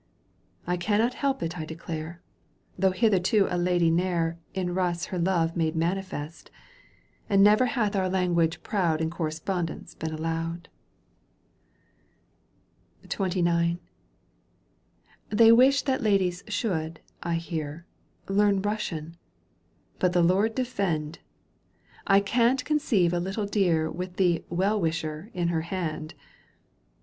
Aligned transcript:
I 0.65 0.77
cannot 0.77 1.13
help 1.13 1.43
it 1.43 1.59
I 1.59 1.63
declare, 1.65 2.23
Though 2.75 2.89
hitherto 2.89 3.45
a 3.51 3.55
lady 3.55 3.91
ne'er 3.91 4.39
In 4.55 4.69
Euss 4.75 5.09
her 5.09 5.19
love 5.19 5.55
made 5.55 5.75
manifest, 5.75 6.49
And 7.29 7.43
never 7.43 7.67
hath 7.77 7.95
our 7.95 8.09
language 8.09 8.63
proud 8.63 8.99
In 8.99 9.11
correspondence 9.11 9.93
been 9.93 10.11
allowed.*^ 10.11 10.71
XXIX. 13.07 13.77
They 15.29 15.51
wish 15.51 15.83
that 15.83 16.01
ladies 16.01 16.43
should, 16.47 16.99
I 17.21 17.35
hear, 17.35 17.85
Learn 18.27 18.59
Eussian, 18.59 19.13
but 19.99 20.13
the 20.13 20.23
Lord 20.23 20.55
defend! 20.55 21.19
I 22.07 22.21
can't 22.21 22.65
conceive 22.65 23.13
a 23.13 23.19
little 23.19 23.45
dear 23.45 23.87
With 23.91 24.15
the" 24.15 24.43
Well 24.49 24.81
Wisher" 24.81 25.29
in 25.39 25.49
her 25.49 25.61
hand 25.61 26.15